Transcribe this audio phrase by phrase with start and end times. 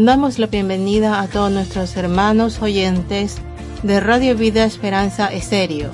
[0.00, 3.38] Damos la bienvenida a todos nuestros hermanos oyentes
[3.82, 5.90] de Radio Vida Esperanza Estéreo.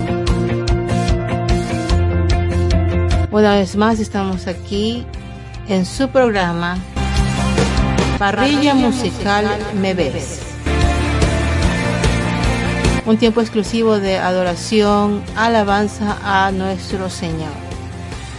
[3.31, 5.03] Una vez más estamos aquí
[5.67, 6.77] en su programa
[8.19, 9.47] Parrilla Musical
[9.81, 10.39] Me Ves.
[13.07, 17.53] Un tiempo exclusivo de adoración, alabanza a nuestro Señor.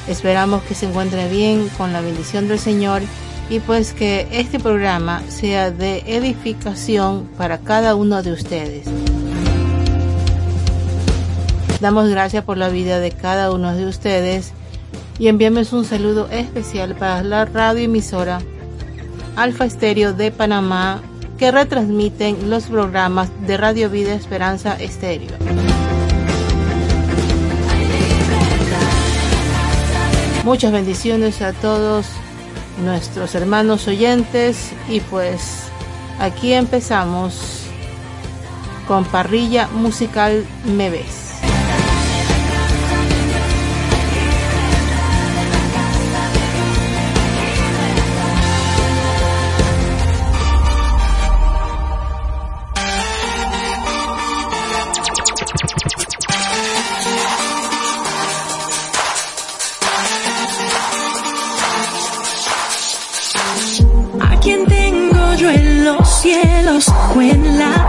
[0.06, 3.02] Esperamos que se encuentre bien con la bendición del Señor
[3.48, 8.86] y pues que este programa sea de edificación para cada uno de ustedes.
[11.80, 14.52] Damos gracias por la vida de cada uno de ustedes
[15.18, 18.40] y enviamos un saludo especial para la radioemisora
[19.36, 21.02] Alfa Estéreo de Panamá
[21.38, 25.32] que retransmiten los programas de Radio Vida Esperanza Estéreo.
[30.44, 32.06] Muchas bendiciones a todos
[32.78, 35.68] nuestros hermanos oyentes y pues
[36.18, 37.62] aquí empezamos
[38.86, 41.25] con parrilla musical Me Ves.
[67.42, 67.85] Cielos o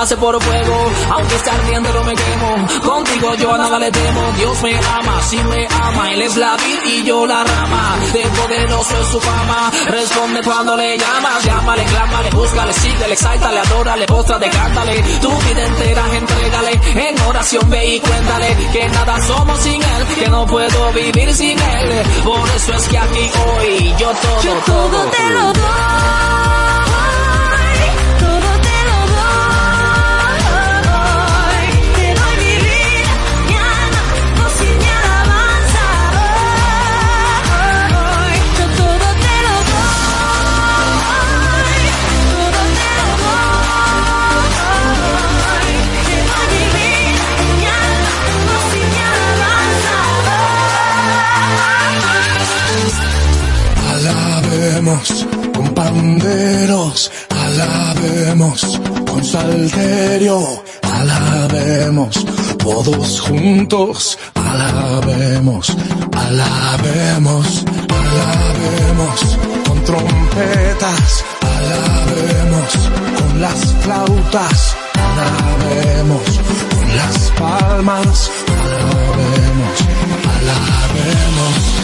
[0.00, 4.32] pase por fuego, aunque esté ardiendo no me quemo, contigo yo a nada le temo,
[4.38, 8.22] Dios me ama, si me ama, Él es la vida y yo la rama, de
[8.22, 14.48] poderoso es su fama, responde cuando le llamas, llámale, clámale, búscale, síguele, exáltale, adórale, póstrate,
[14.48, 20.06] cántale, tu vida entera entrégale, en oración ve y cuéntale, que nada somos sin Él,
[20.18, 24.54] que no puedo vivir sin Él, por eso es que aquí hoy yo todo, Yo
[24.64, 26.59] todo te lo doy,
[55.90, 58.80] panderos, alabemos.
[59.10, 62.14] Con salterio, alabemos.
[62.58, 65.76] Todos juntos, alabemos,
[66.12, 67.64] alabemos,
[68.00, 69.20] alabemos.
[69.66, 71.24] Con trompetas,
[71.54, 72.70] alabemos.
[73.18, 74.76] Con las flautas,
[75.08, 76.26] alabemos.
[76.74, 79.76] Con las palmas, alabemos,
[80.36, 81.80] alabemos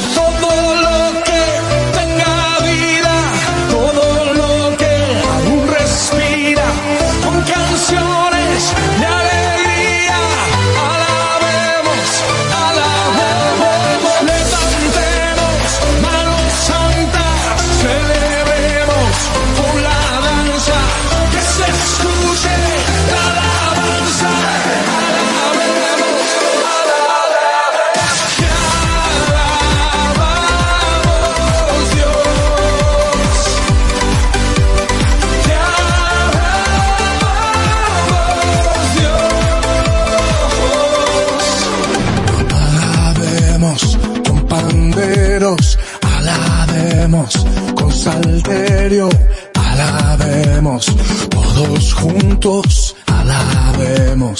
[49.54, 50.86] alabemos.
[51.28, 54.38] Todos juntos, alabemos,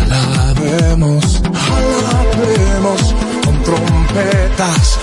[0.00, 3.14] alabemos, alabemos.
[3.44, 4.98] Con trompetas,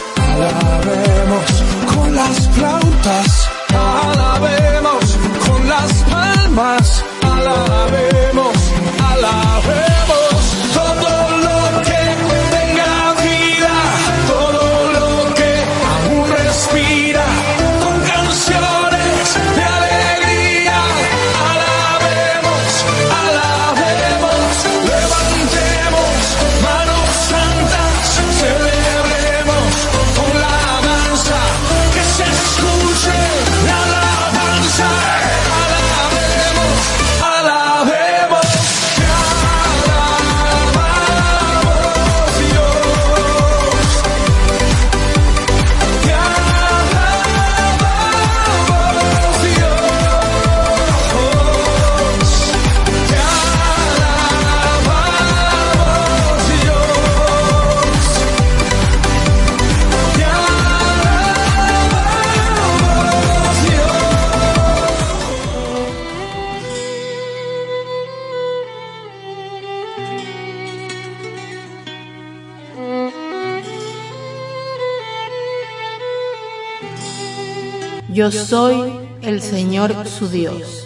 [78.20, 80.86] Yo soy el Señor su Dios.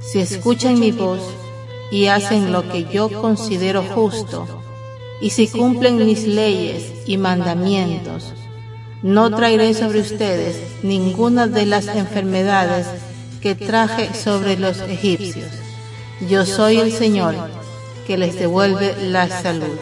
[0.00, 1.20] Si escuchan mi voz
[1.90, 4.46] y hacen lo que yo considero justo,
[5.20, 8.32] y si cumplen mis leyes y mandamientos,
[9.02, 12.86] no traeré sobre ustedes ninguna de las enfermedades
[13.42, 15.50] que traje sobre los egipcios.
[16.26, 17.34] Yo soy el Señor
[18.06, 19.76] que les devuelve la salud.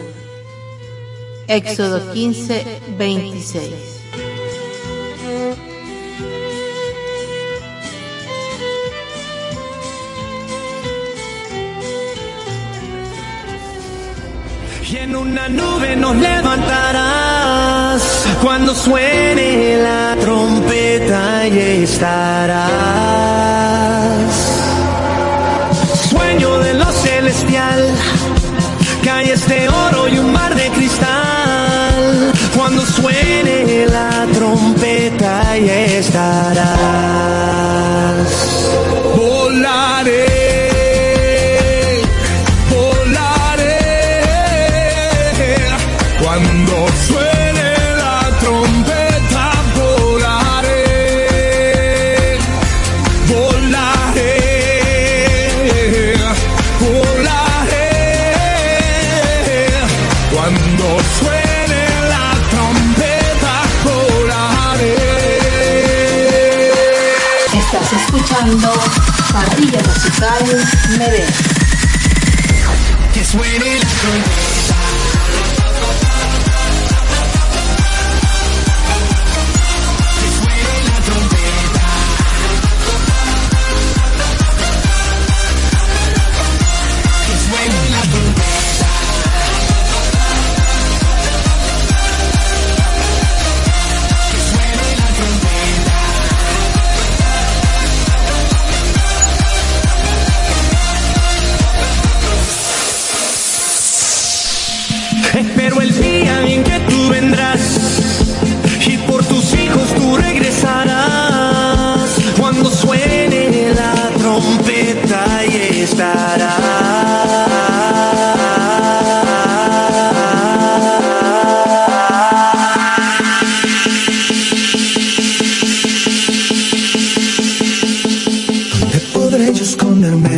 [1.47, 3.94] Éxodo 15, 26.
[15.15, 18.01] Una nube nos levantarás
[18.41, 22.65] cuando suene la trompeta y estarás.
[26.09, 27.95] Sueño de lo celestial,
[29.03, 29.84] calles de hoy
[68.55, 68.71] escuchando
[69.33, 70.45] Parrilla Musical
[70.97, 71.25] MD.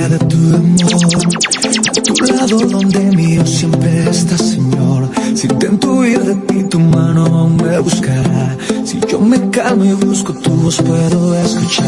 [0.10, 0.88] de tu amor,
[1.90, 5.10] a tu lado donde mío siempre estás, Señor.
[5.36, 8.58] Si intento huir de ti, tu mano me buscará.
[8.86, 11.86] Si yo me calmo y busco tu voz, puedo escuchar.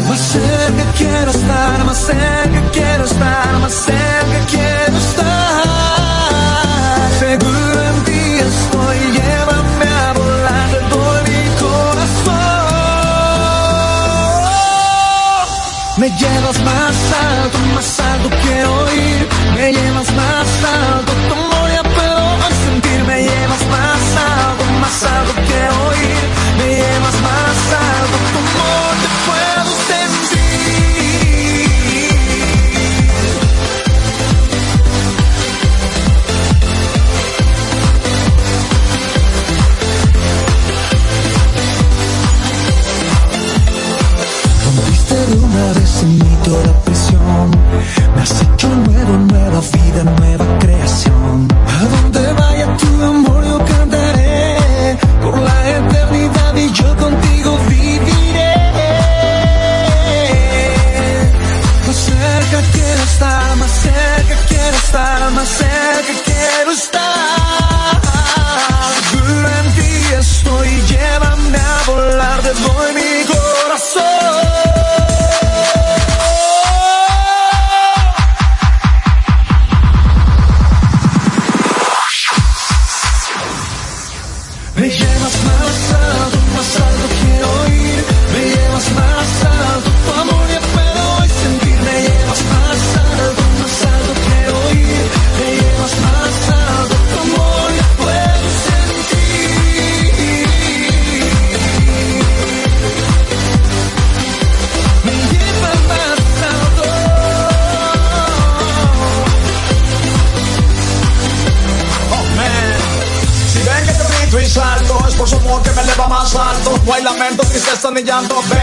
[117.90, 118.59] mi llanto,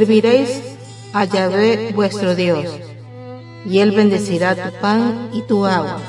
[0.00, 0.62] Serviréis
[1.12, 2.64] a Yahvé vuestro Dios,
[3.66, 6.00] y Él bendecirá tu pan y tu agua,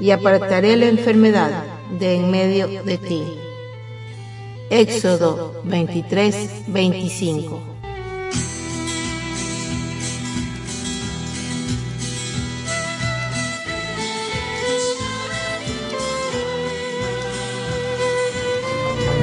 [0.00, 1.52] y apartaré la enfermedad
[2.00, 3.22] de en medio de ti.
[4.70, 7.60] Éxodo 23, 25.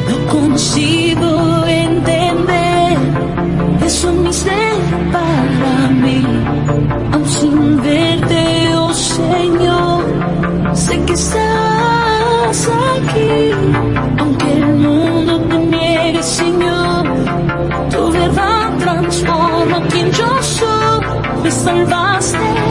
[0.07, 1.57] No consigo entender,
[3.88, 6.22] es un misterio para mí,
[7.13, 10.03] aun sin verte, oh Señor,
[10.74, 13.51] sé que estás aquí,
[14.20, 17.03] aunque el mundo te niegue, Señor,
[17.89, 21.00] tu verdad transforma quien yo soy,
[21.44, 22.66] me salvaste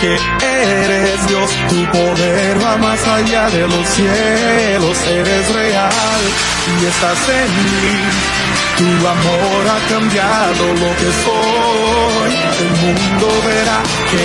[0.00, 1.50] que eres Dios.
[1.68, 4.96] Tu poder va más allá de los cielos.
[5.08, 6.22] Eres real
[6.80, 7.98] y estás en mí.
[8.78, 12.32] Tu amor ha cambiado lo que soy.
[12.64, 14.22] El mundo verá que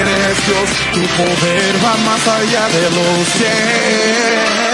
[0.00, 0.68] eres Dios.
[0.94, 4.64] Tu poder va más allá de los cielos.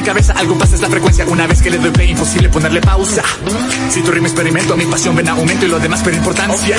[0.00, 1.26] Mi cabeza, algo pasa esta frecuencia.
[1.26, 3.22] Una vez que le doy play, imposible ponerle pausa.
[3.90, 6.76] Si tu ritmo experimento, mi pasión ven aumento Y lo demás pero importancia.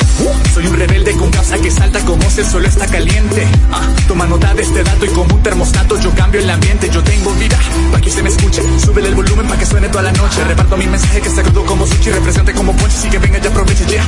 [0.53, 3.47] Soy un rebelde con causa que salta como si el suelo está caliente.
[3.71, 7.03] Ah, Toma nota de este dato y como un termostato Yo cambio el ambiente, yo
[7.03, 7.57] tengo vida
[7.91, 10.43] Pa' que se me escuche, súbele el volumen pa' que suene toda la noche.
[10.43, 13.49] Reparto mi mensaje que se crudo como sushi Represente como ponche, así que venga ya
[13.49, 14.03] aproveche ya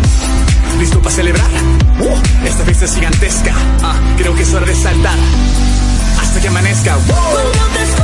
[0.79, 1.49] ¿Listo para celebrar?
[1.99, 3.53] Uh, esta fiesta es gigantesca.
[3.83, 5.17] Ah, Creo que es hora de saltar.
[6.19, 6.95] Hasta que amanezca.
[6.95, 8.02] Wow.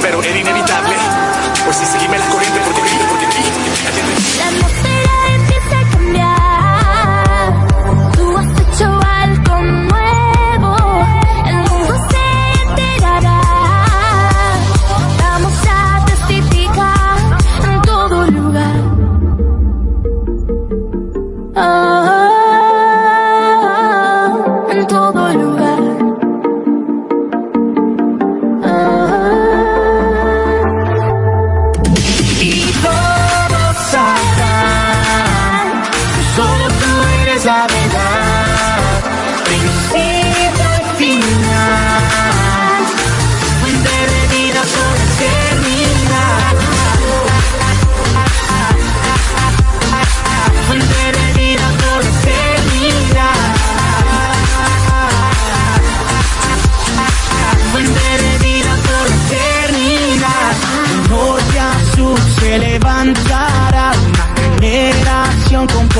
[0.00, 0.63] pero era inevitable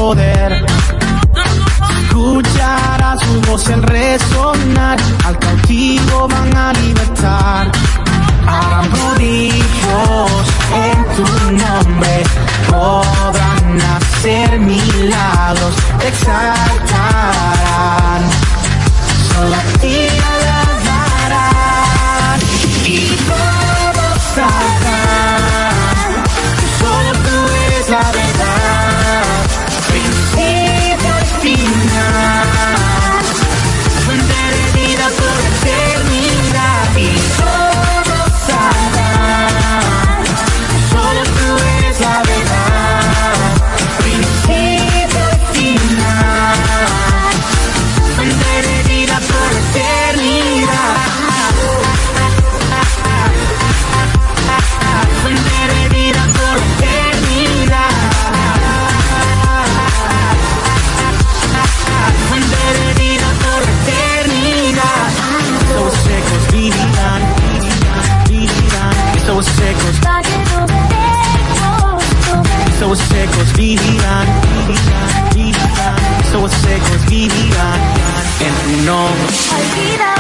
[0.05, 0.51] poder.
[2.03, 7.73] Escuchará su voz en resonar, al cautivo van a libertar.
[8.47, 10.45] Harán prodigios
[10.87, 11.27] en tu
[11.63, 12.15] nombre,
[12.69, 17.43] podrán hacer milagros, te exaltarán.
[19.29, 20.24] Solo a ti
[78.93, 80.14] Olvida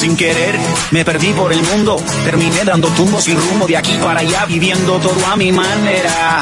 [0.00, 0.58] Sin querer,
[0.92, 2.02] me perdí por el mundo.
[2.24, 6.40] Terminé dando tumbos sin rumbo de aquí para allá, viviendo todo a mi manera.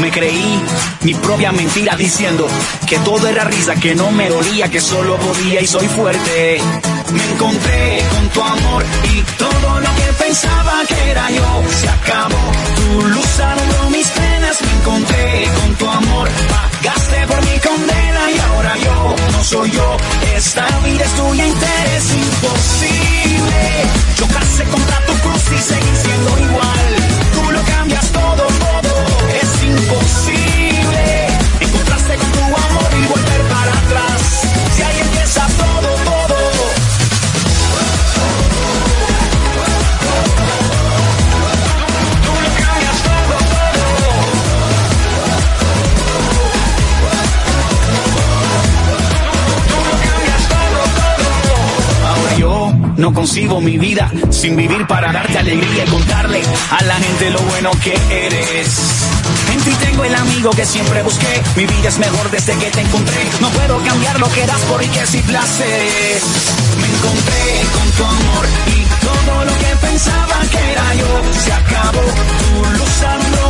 [0.00, 0.58] Me creí
[1.02, 2.48] mi propia mentira diciendo
[2.86, 6.62] que todo era risa, que no me dolía, que solo podía y soy fuerte.
[7.12, 12.52] Me encontré con tu amor y todo lo que pensaba que era yo se acabó.
[12.74, 16.28] Tu luz alumbró mis penas, me encontré con tu amor.
[16.48, 19.96] Pagaste por mi condena y ahora yo no soy yo.
[20.36, 23.60] Esta vida es tuya entera, es imposible.
[24.16, 26.88] Chocarse contra tu cruz y seguir siendo igual.
[27.34, 28.94] Tú lo cambias todo, todo,
[29.42, 31.26] es imposible.
[31.60, 33.06] Encontrarse con tu amor y
[52.98, 57.40] no concibo mi vida sin vivir para darte alegría y contarle a la gente lo
[57.40, 59.08] bueno que eres.
[59.52, 61.42] En ti tengo el amigo que siempre busqué.
[61.56, 63.30] Mi vida es mejor desde que te encontré.
[63.40, 66.20] No puedo cambiar lo que das por riqueza y placer.
[66.80, 72.02] Me encontré con tu amor y todo lo que pensaba que era yo se acabó.
[72.02, 72.88] Tu luz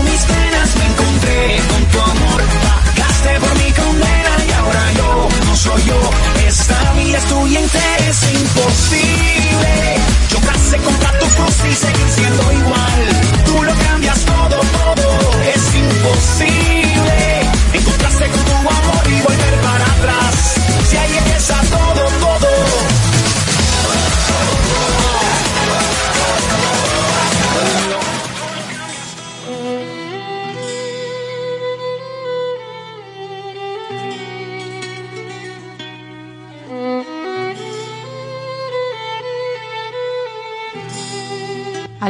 [0.05, 0.77] mis penas.
[0.77, 2.43] Me encontré con tu amor.
[2.63, 6.01] Pagaste por mi condena y ahora yo no soy yo.
[6.47, 9.38] Esta vida es tuya entera, es imposible.
[10.69, 13.09] Chocarse contra tu cruz y seguir siendo igual.
[13.47, 17.41] Tú lo cambias todo, todo, es imposible.
[17.73, 18.58] Encontrarse con tu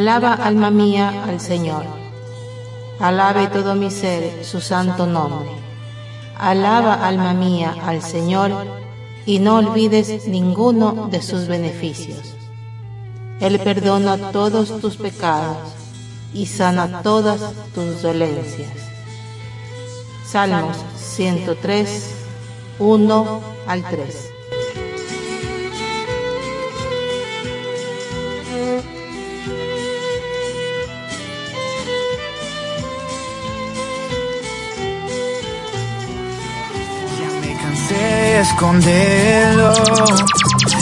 [0.09, 1.85] Alaba alma mía al Señor.
[2.99, 5.51] Alabe todo mi ser su santo nombre.
[6.39, 8.53] Alaba alma mía al Señor
[9.27, 12.23] y no olvides ninguno de sus beneficios.
[13.41, 15.59] Él perdona todos tus pecados
[16.33, 17.43] y sana todas
[17.75, 18.73] tus dolencias.
[20.25, 22.15] Salmos 103,
[22.79, 24.38] 1 al 3.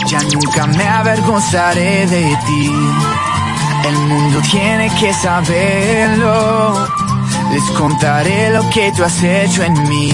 [0.07, 2.73] Ya nunca me avergonzaré de ti.
[3.85, 6.89] El mundo tiene que saberlo.
[7.53, 10.11] Les contaré lo que tú has hecho en mí.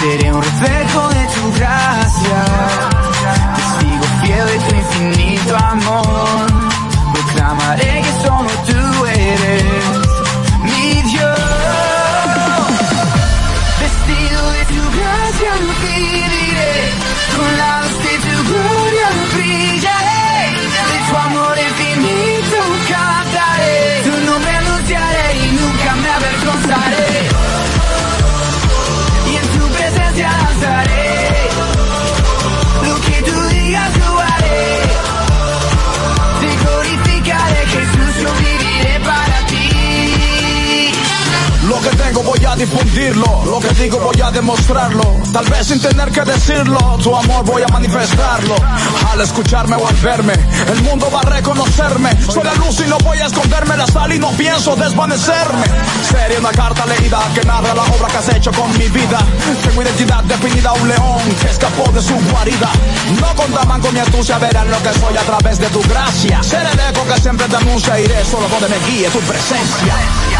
[0.00, 2.44] Seré un reflejo de tu gracia.
[3.56, 6.46] Testigo fiel de tu infinito amor.
[7.12, 7.97] Proclamaré
[42.58, 45.02] difundirlo, lo que digo voy a demostrarlo.
[45.32, 48.56] Tal vez sin tener que decirlo, tu amor voy a manifestarlo.
[49.12, 50.34] Al escucharme o al verme,
[50.66, 52.10] el mundo va a reconocerme.
[52.20, 55.66] Soy la luz y no voy a esconderme la sal y no pienso desvanecerme.
[56.10, 59.18] Sería una carta leída que narra la obra que has hecho con mi vida.
[59.62, 62.70] Tengo identidad definida, un león que escapó de su guarida.
[63.20, 66.42] No contaban con mi astucia, verán lo que soy a través de tu gracia.
[66.42, 69.94] Seré el eco que siempre te anuncia, iré solo donde me guíe tu presencia.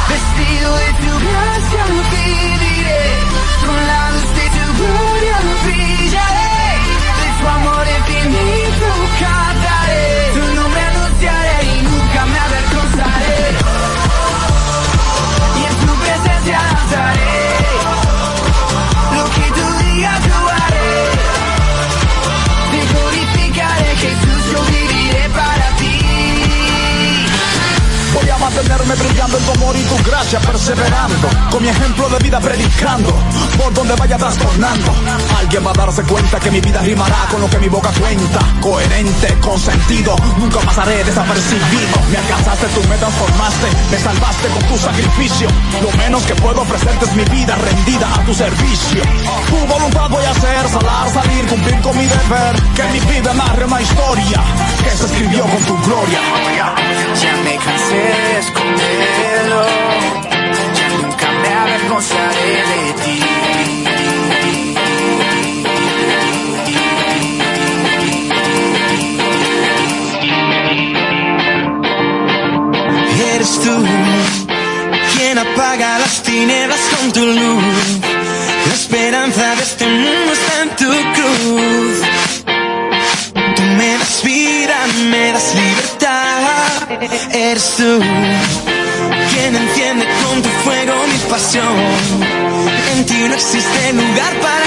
[0.09, 3.19] Vestido de tu gracia viviré,
[28.49, 31.29] mantenerme brillando en tu amor y tu gracia, perseverando.
[31.51, 33.13] Con mi ejemplo de vida predicando,
[33.59, 34.95] por donde vaya trastornando.
[35.39, 38.41] Alguien va a darse cuenta que mi vida rimará con lo que mi boca cuenta.
[38.61, 41.97] Coherente, con sentido, nunca pasaré desapercibido.
[42.11, 45.49] Me alcanzaste, tú me transformaste, me salvaste con tu sacrificio.
[45.83, 49.03] Lo menos que puedo ofrecerte es mi vida rendida a tu servicio.
[49.51, 52.55] Tu voluntad voy a hacer, salar, salir, cumplir con mi deber.
[52.75, 54.41] Que mi vida narre una historia
[54.83, 56.21] que se escribió con tu gloria.
[57.21, 59.67] Ya me cansé esconderlo,
[60.75, 62.28] ya nunca me avergonzaré
[87.51, 87.99] Eres tú
[89.33, 91.77] quien enciende con tu fuego mi pasión.
[92.93, 94.58] En ti no existe lugar para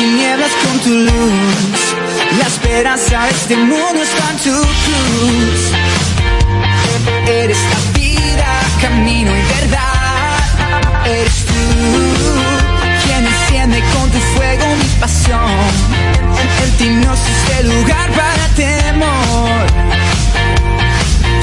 [0.00, 1.74] tinieblas con tu luz.
[2.38, 5.60] La esperanza de este mundo está en tu cruz.
[7.26, 8.48] Eres la vida,
[8.80, 10.36] camino y verdad.
[11.04, 11.62] Eres tú
[13.04, 15.70] quien enciende con tu fuego mi pasión.
[16.64, 19.66] En, ti no existe lugar para temor.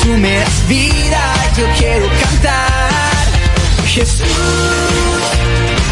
[0.02, 1.22] Tú me das vida,
[1.58, 2.77] yo quiero cantar.
[3.98, 4.28] Jesús,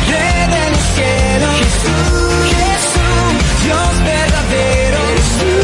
[0.07, 1.55] Rey de los cielos.
[1.57, 4.99] Jesús, Jesús, Dios verdadero.
[5.41, 5.57] Tú,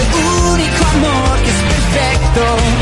[0.00, 0.06] el
[0.54, 2.73] único amor que es perfecto.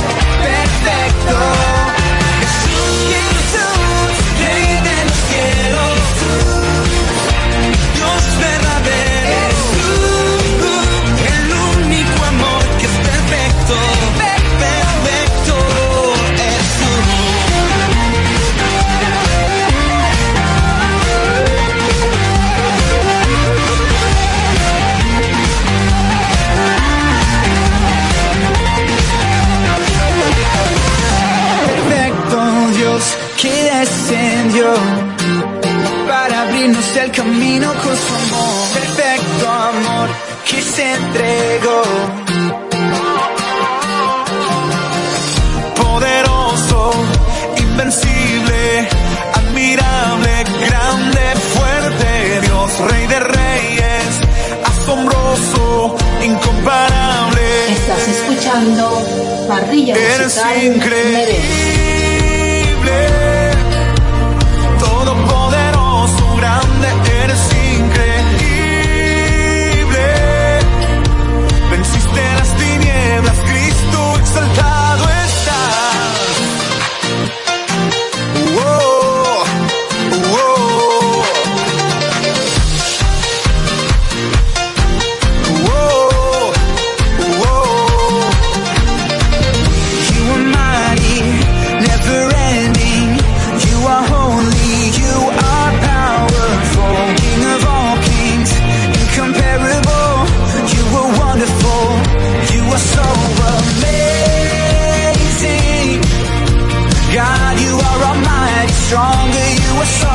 [108.93, 109.49] stronger.
[109.65, 110.15] You are so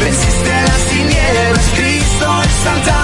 [0.00, 2.26] Venciste las tinieblas, Cristo.
[2.42, 2.97] Exaltado.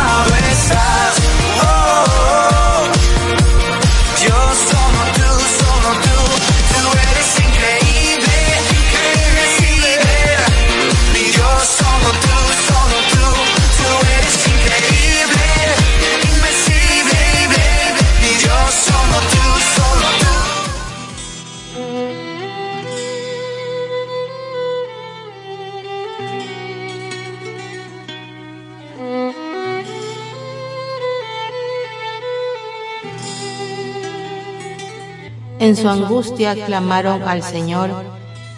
[35.65, 37.91] En su angustia clamaron al Señor,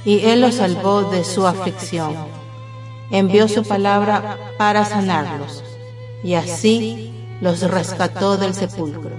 [0.05, 2.13] y Él los salvó de su aflicción.
[3.13, 5.63] Envió su palabra para sanarlos,
[6.25, 9.13] y así los rescató del sepulcro.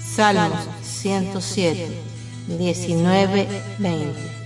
[0.00, 1.88] Salmos 107,
[2.48, 4.37] 19, 20.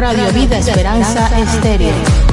[0.00, 2.29] Radio Vida Esperanza Estéreo.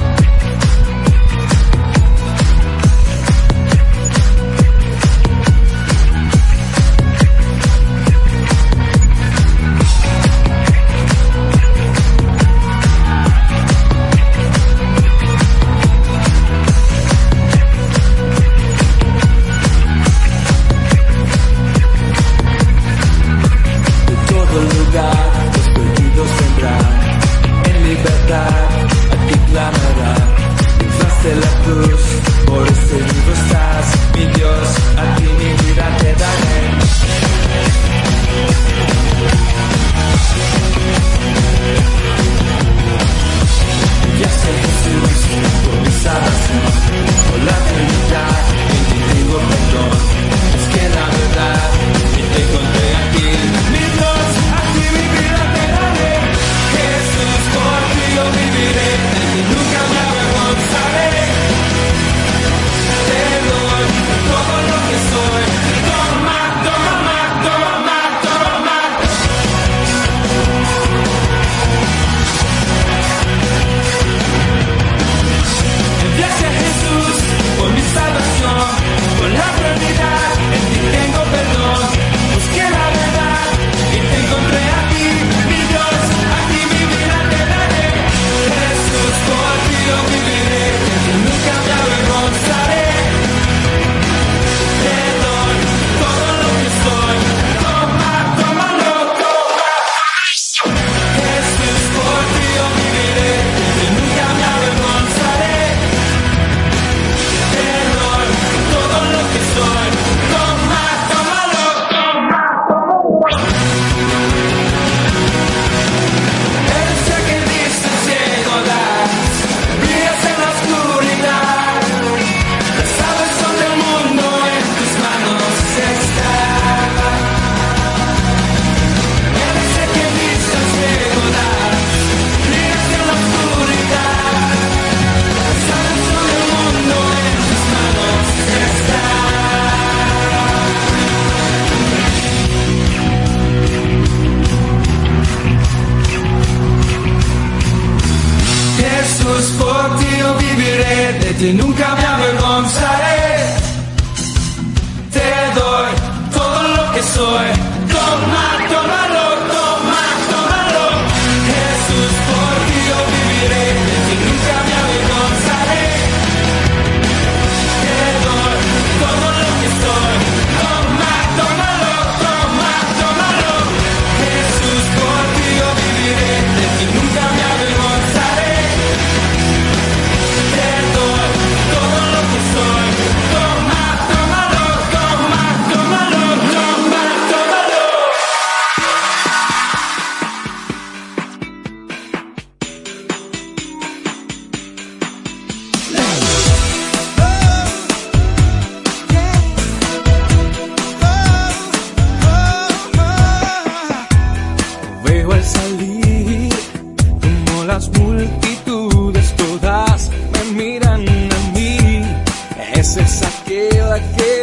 [213.97, 214.36] pra quê?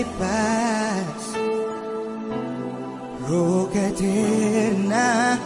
[0.00, 1.20] hay paz,
[3.28, 5.38] roca eterna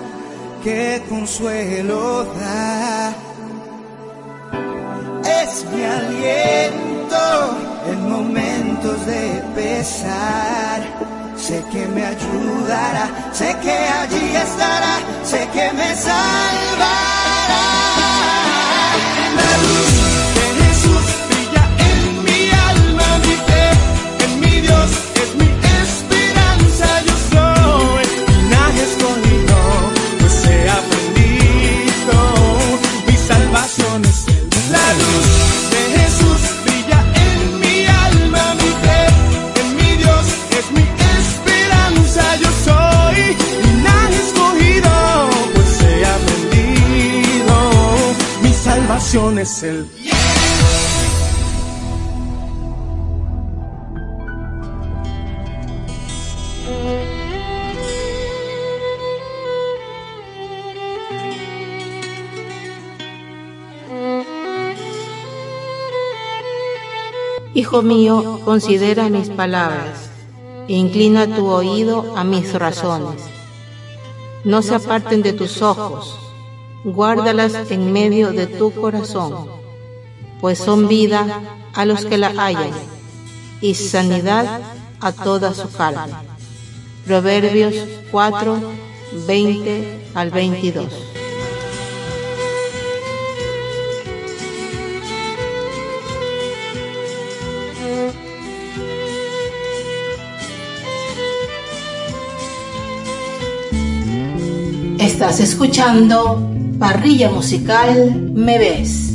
[0.63, 3.13] que consuelo da.
[5.43, 7.25] Es mi aliento
[7.91, 10.83] en momentos de pesar.
[11.37, 17.25] Sé que me ayudará, sé que allí estará, sé que me salvará.
[49.15, 49.89] es el...
[67.55, 70.11] Hijo mío, considera mis palabras,
[70.67, 73.23] e inclina tu oído a mis razones.
[74.43, 76.24] No se aparten de tus ojos,
[76.85, 79.47] guárdalas en medio de tu corazón,
[80.41, 81.41] pues, pues son vida
[81.73, 82.71] a los que la hallan
[83.61, 84.61] y sanidad
[85.01, 86.13] a toda su carne.
[87.07, 87.75] Proverbios
[88.11, 88.61] 4,
[89.27, 90.87] 20 al 22.
[104.99, 109.13] Estás escuchando Parrilla musical Me Ves.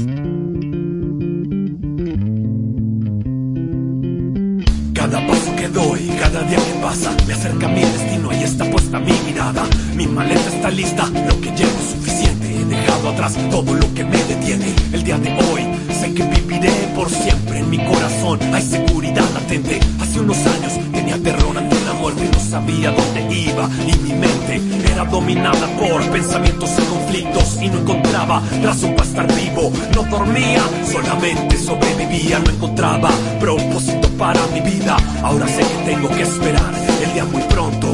[4.93, 8.99] Cada paso que doy, cada día que pasa, me acerca mi destino y está puesta
[8.99, 9.63] mi mirada.
[9.95, 12.61] Mi maleta está lista, lo que llevo es suficiente.
[12.61, 14.73] He dejado atrás todo lo que me detiene.
[14.93, 15.67] El día de hoy,
[15.99, 18.39] sé que viviré por siempre en mi corazón.
[18.53, 19.79] Hay seguridad latente.
[19.99, 23.69] Hace unos años tenía terror ante no sabía dónde iba.
[23.85, 27.57] Y mi mente era dominada por pensamientos y conflictos.
[27.61, 29.71] Y no encontraba razón para estar vivo.
[29.95, 32.39] No dormía, solamente sobrevivía.
[32.39, 34.97] No encontraba propósito para mi vida.
[35.23, 36.73] Ahora sé que tengo que esperar.
[37.03, 37.87] El día muy pronto,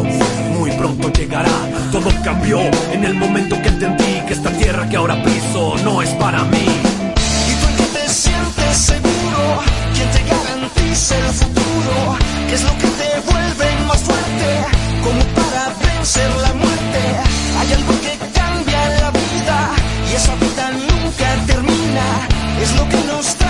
[0.58, 1.58] muy pronto llegará.
[1.92, 2.60] Todo cambió
[2.92, 6.58] en el momento que entendí que esta tierra que ahora piso no es para mí.
[6.58, 9.62] Y tú en te sientes seguro,
[9.94, 12.18] quien te garantiza el futuro,
[12.54, 14.50] es lo que te vuelve más fuerte,
[15.04, 17.02] como para vencer la muerte.
[17.60, 19.70] Hay algo que cambia la vida
[20.12, 22.06] y esa vida nunca termina.
[22.62, 23.45] Es lo que nos trae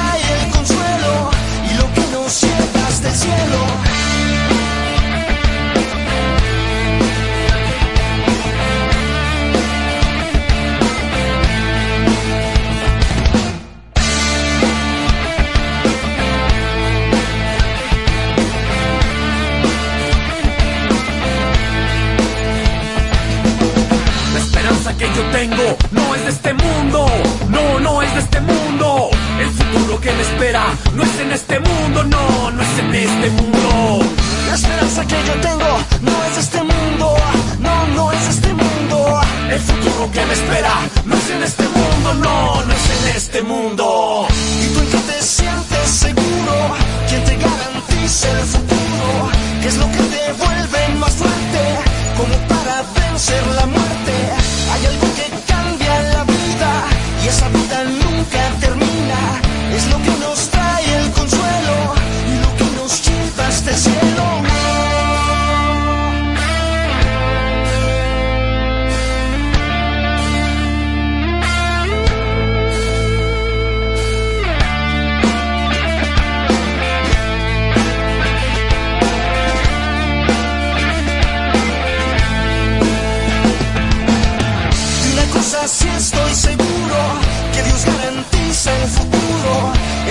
[30.05, 34.05] que me espera no es en este mundo, no, no es en este mundo.
[34.47, 37.17] La esperanza que yo tengo no es este mundo,
[37.59, 39.21] no, no es este mundo.
[39.49, 40.73] El futuro que me espera
[41.05, 44.27] no es en este mundo, no, no es en este mundo.
[44.63, 46.55] Y tú en que te sientes seguro,
[47.09, 49.07] quien te garantiza el futuro,
[49.61, 51.61] que es lo que te vuelve más fuerte,
[52.15, 54.13] como para vencer la muerte.
[54.71, 56.71] Hay algo que cambia la vida
[57.23, 58.84] y esa vida nunca termina.
[59.75, 60.34] Es lo que nos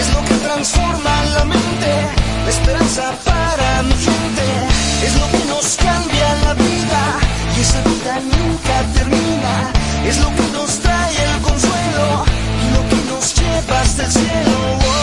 [0.05, 1.93] Es lo que transforma la mente,
[2.45, 4.47] la esperanza para mi gente.
[5.03, 7.01] Es lo que nos cambia la vida
[7.57, 9.73] y esa vida nunca termina.
[10.07, 12.25] Es lo que nos trae el consuelo
[12.63, 14.94] y lo que nos lleva hasta el cielo.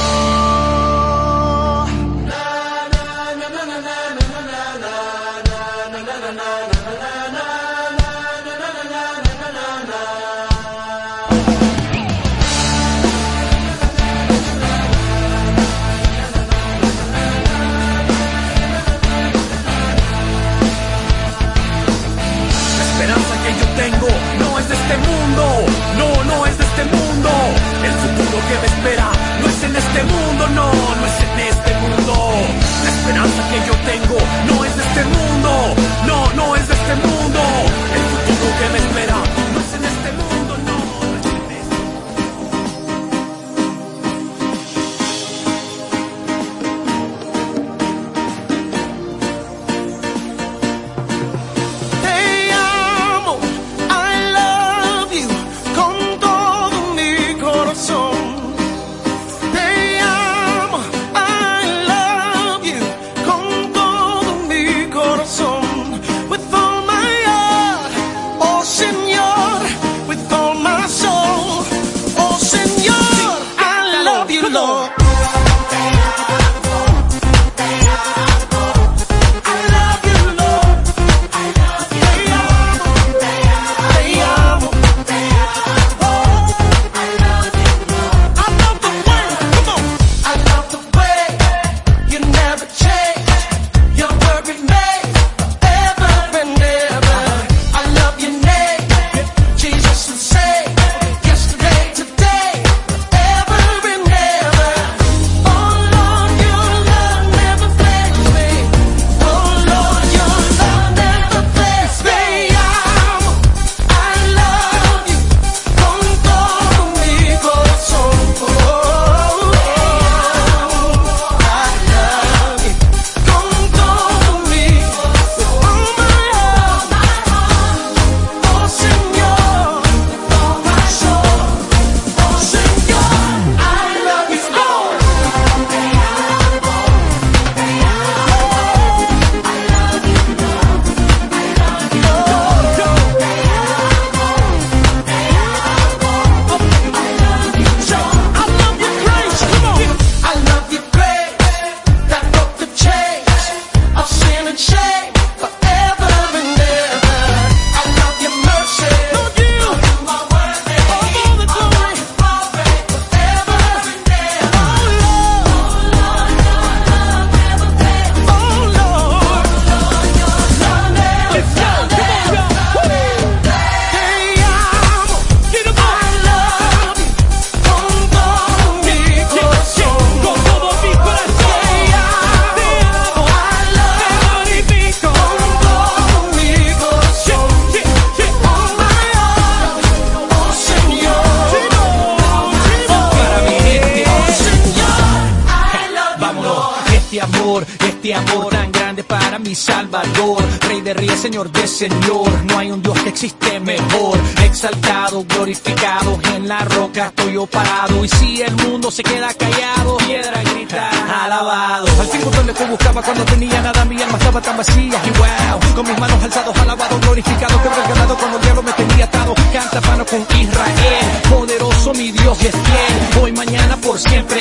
[219.71, 221.21] tapano con Israel.
[221.29, 224.39] Poderoso mi Dios y es fiel, hoy, mañana, por siempre.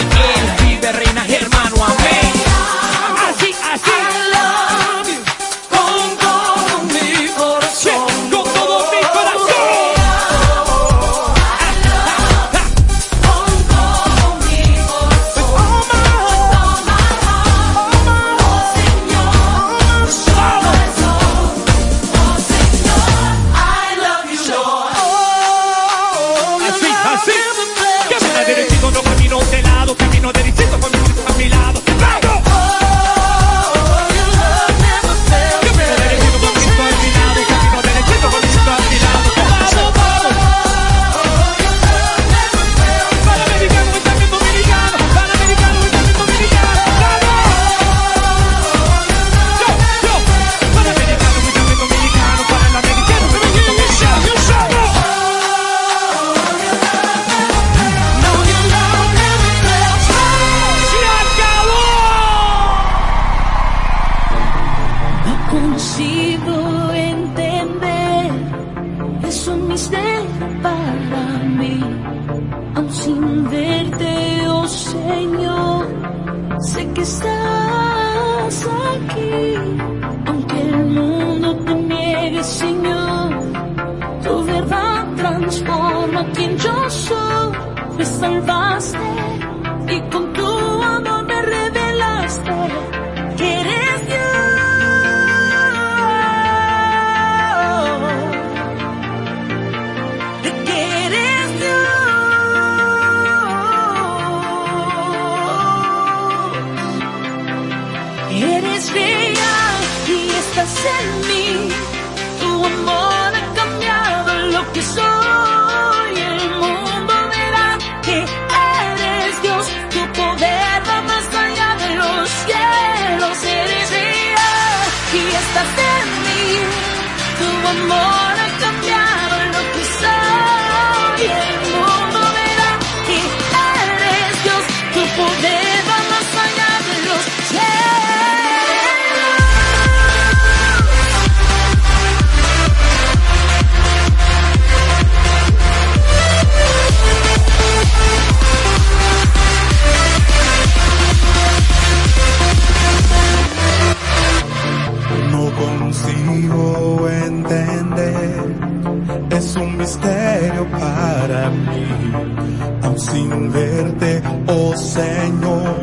[163.10, 165.76] sin verte, oh Señor.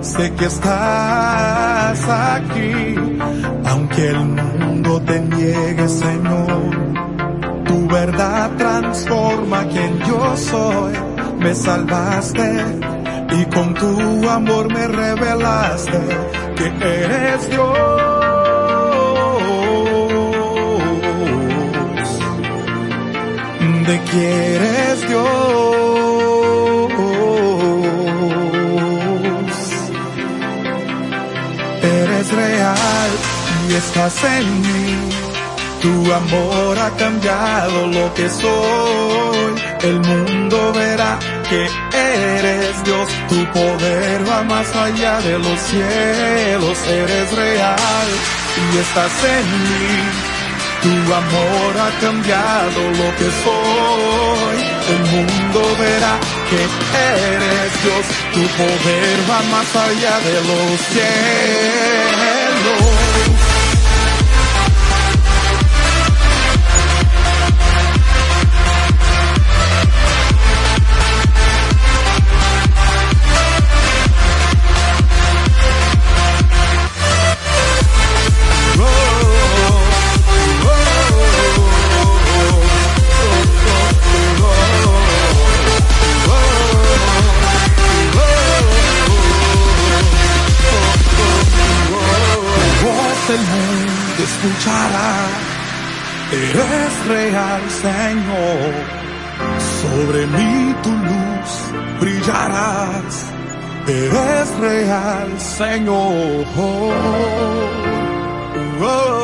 [0.00, 2.94] Sé que estás aquí,
[3.64, 6.70] aunque el mundo te niegue, Señor.
[7.66, 10.92] Tu verdad transforma quien yo soy.
[11.38, 12.64] Me salvaste
[13.38, 16.00] y con tu amor me revelaste
[16.56, 18.12] que eres Dios.
[23.82, 25.91] donde quieres Dios.
[32.42, 33.10] real
[33.68, 35.22] y estás en mí.
[35.82, 39.52] Tu amor ha cambiado lo que soy.
[39.88, 41.18] El mundo verá
[41.50, 41.62] que
[41.92, 43.06] eres Dios.
[43.30, 46.76] Tu poder va más allá de los cielos.
[47.02, 48.08] Eres real
[48.62, 49.96] y estás en mí.
[50.84, 54.56] Tu amor ha cambiado lo que soy.
[54.94, 56.14] El mundo verá
[56.48, 56.60] que
[57.18, 58.04] eres Dios.
[58.34, 62.31] Tu poder va más allá de los cielos
[62.62, 63.11] amor.
[97.70, 98.72] Señor.
[99.82, 101.50] Sobre mí tu luz
[102.00, 103.26] brillarás,
[103.86, 106.46] eres real, Señor.
[106.56, 106.92] Oh,
[108.80, 109.21] oh, oh.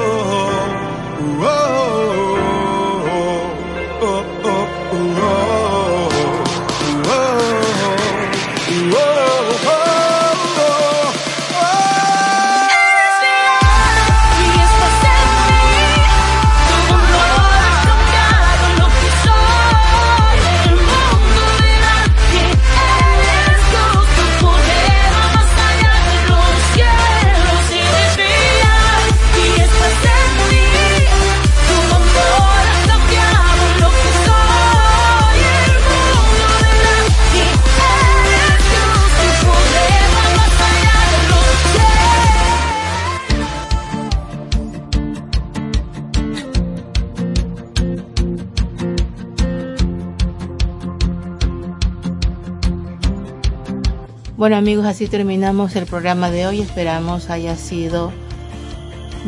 [54.48, 56.62] Bueno amigos, así terminamos el programa de hoy.
[56.62, 58.14] Esperamos haya sido